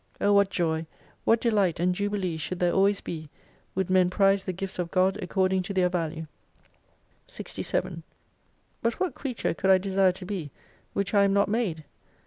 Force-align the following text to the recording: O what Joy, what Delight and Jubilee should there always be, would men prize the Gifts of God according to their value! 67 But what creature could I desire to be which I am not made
O 0.19 0.33
what 0.33 0.49
Joy, 0.49 0.87
what 1.25 1.39
Delight 1.39 1.79
and 1.79 1.93
Jubilee 1.93 2.35
should 2.35 2.57
there 2.57 2.71
always 2.73 3.01
be, 3.01 3.29
would 3.75 3.87
men 3.87 4.09
prize 4.09 4.45
the 4.45 4.51
Gifts 4.51 4.79
of 4.79 4.89
God 4.89 5.15
according 5.21 5.61
to 5.61 5.75
their 5.75 5.89
value! 5.89 6.25
67 7.27 8.01
But 8.81 8.99
what 8.99 9.13
creature 9.13 9.53
could 9.53 9.69
I 9.69 9.77
desire 9.77 10.11
to 10.13 10.25
be 10.25 10.49
which 10.93 11.13
I 11.13 11.23
am 11.23 11.33
not 11.33 11.49
made 11.49 11.83